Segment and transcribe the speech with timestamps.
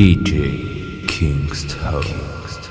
[0.00, 2.00] DJ Kingston.
[2.00, 2.69] There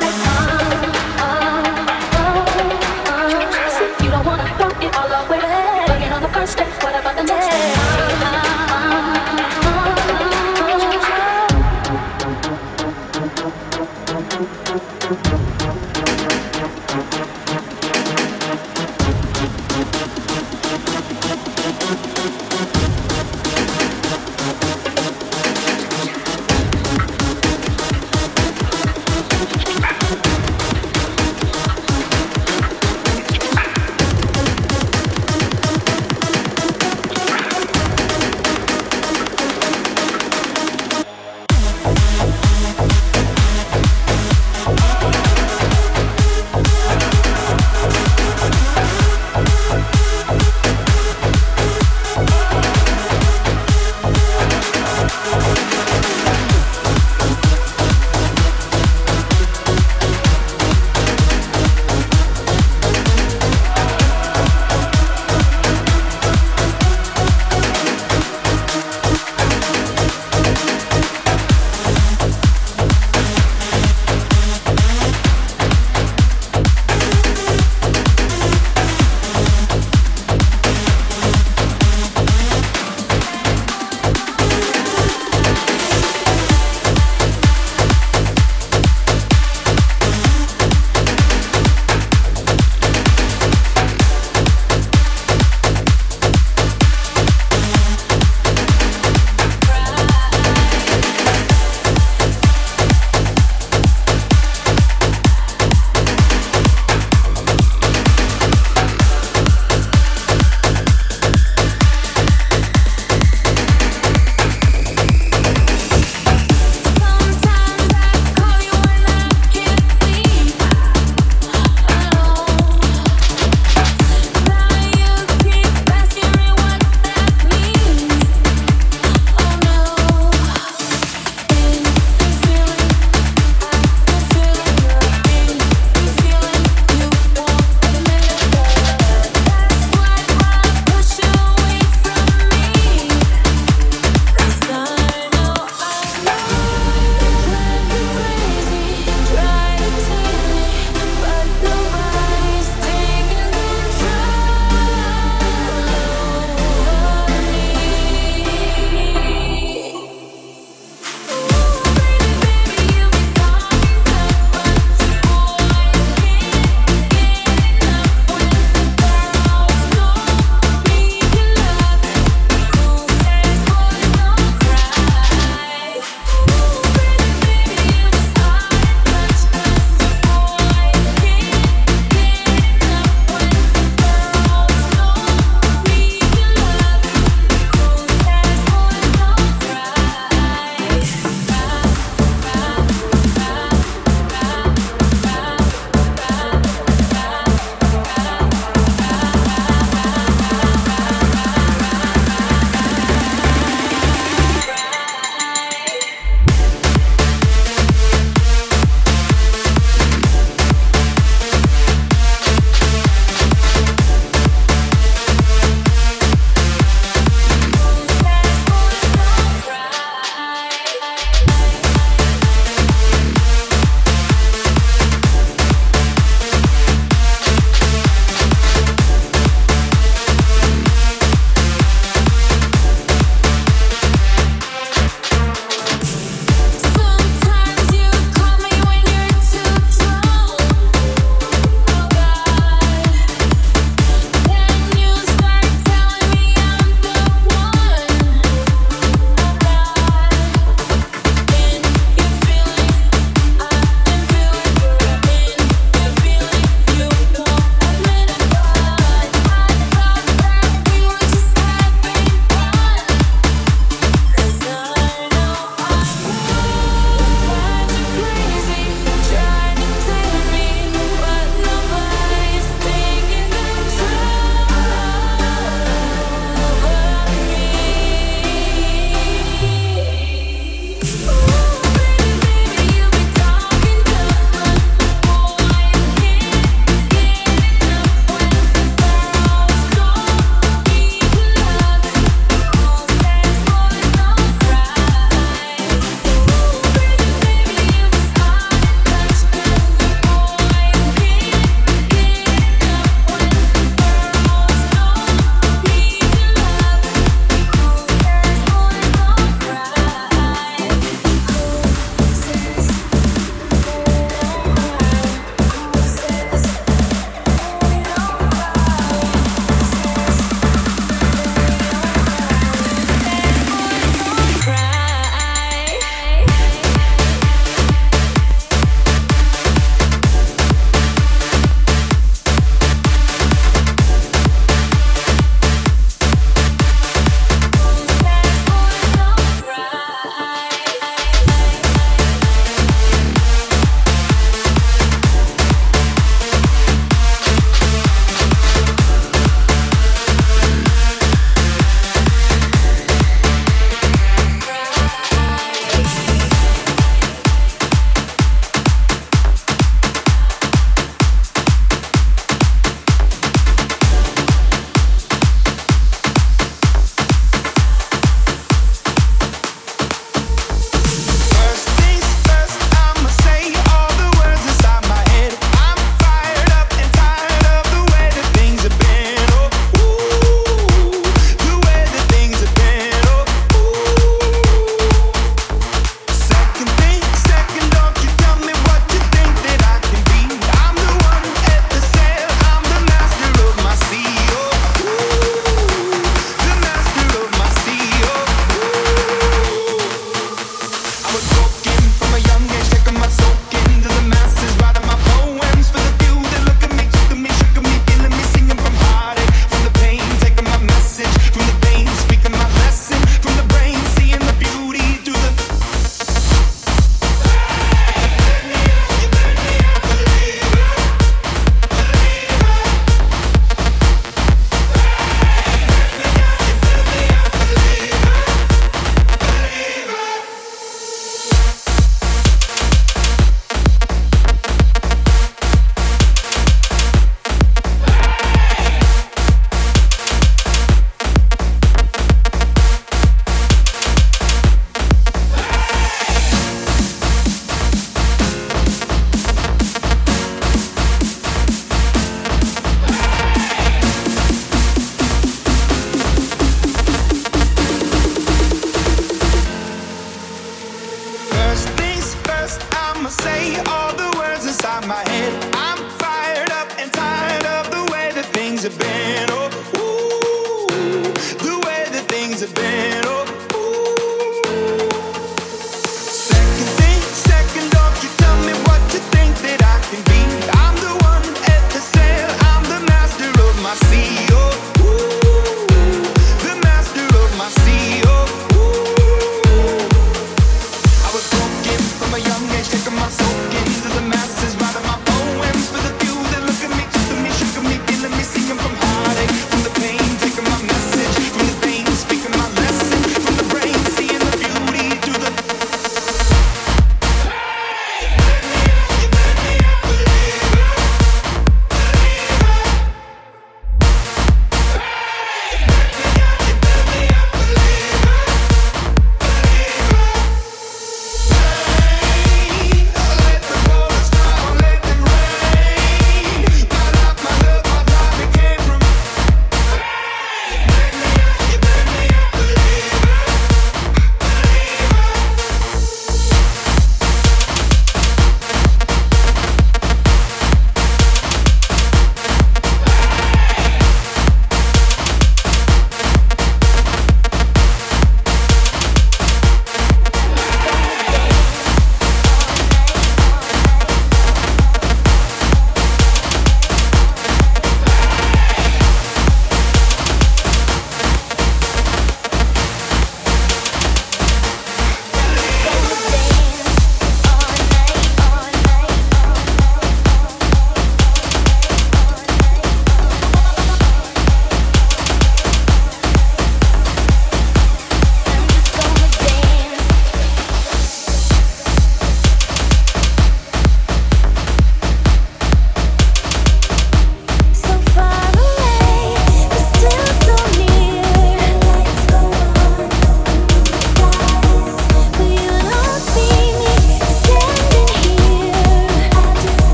[0.00, 0.25] what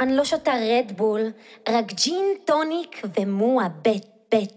[0.00, 1.20] אני לא שותה רדבול,
[1.68, 4.52] רק ג'ין טוניק ומועה בית, בית,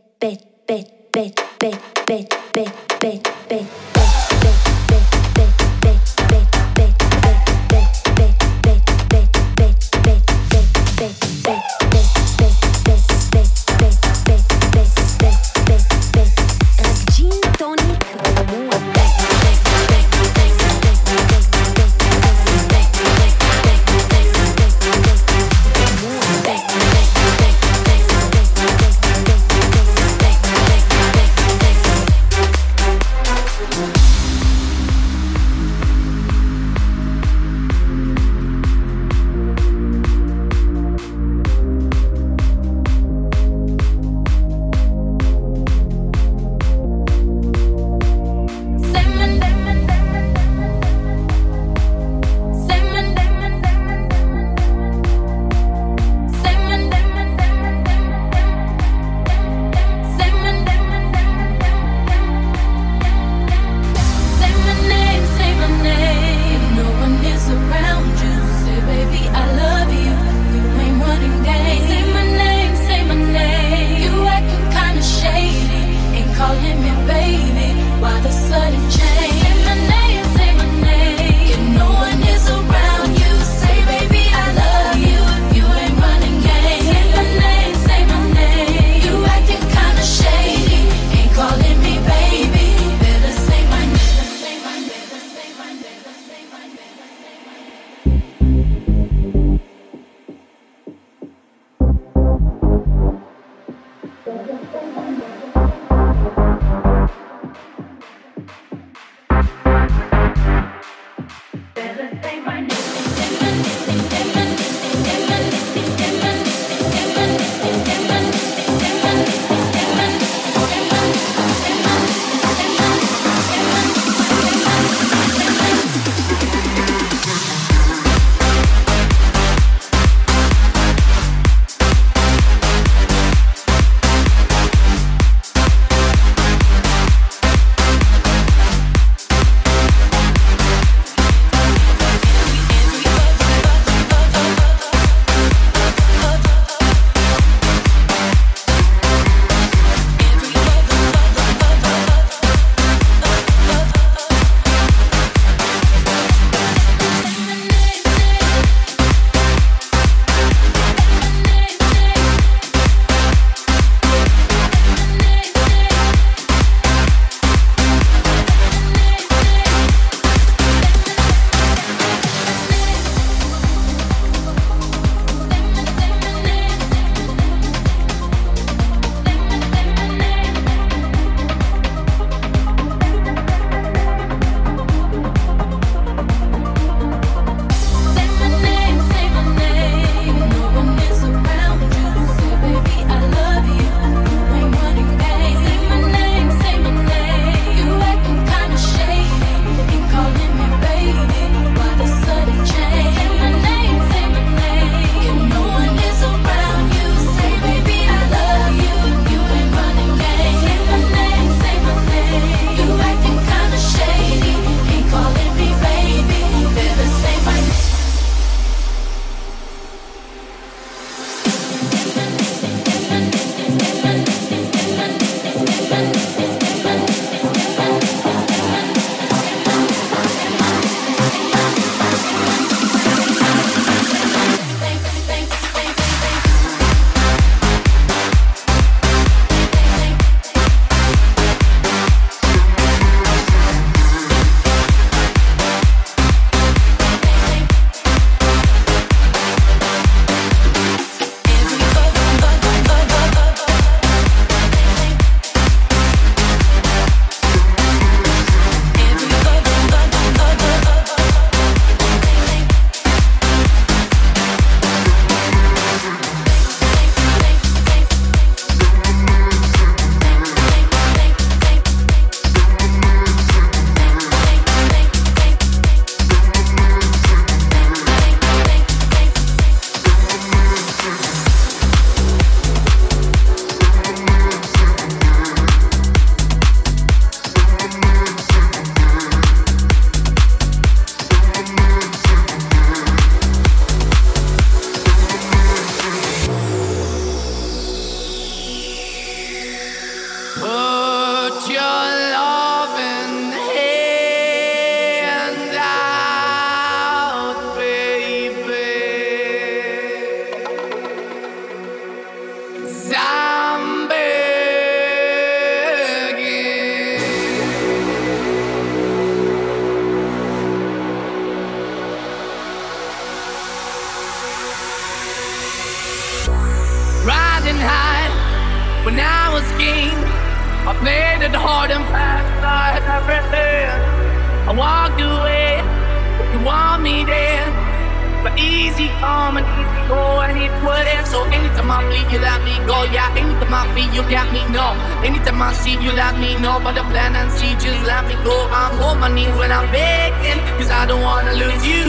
[339.22, 341.26] come and easy go, and it wouldn't.
[341.30, 342.98] So anytime I bleed, you let me go.
[343.14, 344.92] Yeah, anytime I feel, you got me know.
[345.24, 346.82] Anytime I see, you let me know.
[346.84, 348.56] But the plan and see, just let me go.
[348.74, 352.06] I'm on my knees when I'm begging, cause I don't wanna lose you.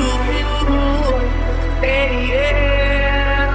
[1.85, 3.53] Hey, yeah,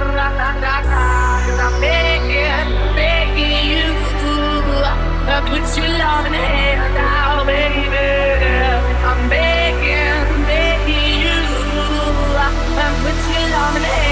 [1.44, 3.88] cause I'm begging, begging you.
[5.30, 8.06] I put your love in the hand now, baby.
[9.08, 9.67] I'm begging,
[12.98, 14.07] I put your love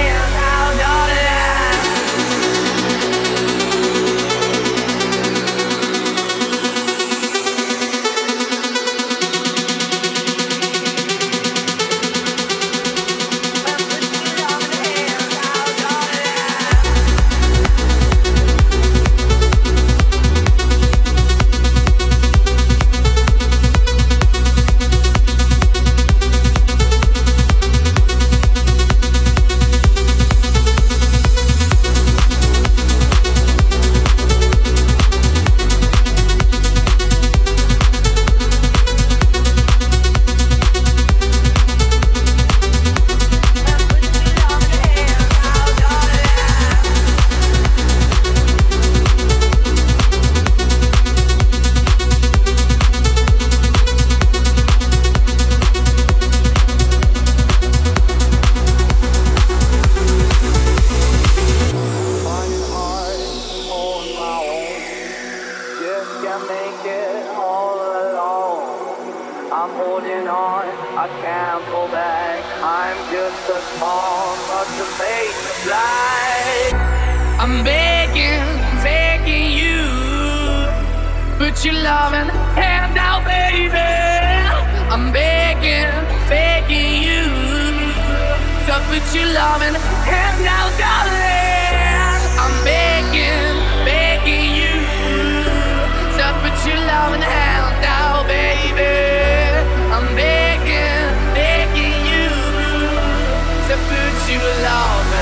[70.36, 70.68] on,
[71.04, 72.44] I can't fall back.
[72.60, 76.74] I'm just a pawn but the face is blind.
[77.42, 78.44] I'm begging,
[78.84, 79.80] begging you.
[81.40, 82.28] Put your loving
[82.60, 83.88] hand out, baby.
[84.92, 85.92] I'm begging,
[86.28, 87.24] begging you.
[88.66, 89.76] To put your loving
[90.10, 92.20] hand out, darling.
[92.42, 93.54] I'm begging,
[93.88, 94.76] begging you.
[96.18, 97.35] To put your loving hand
[104.38, 105.15] put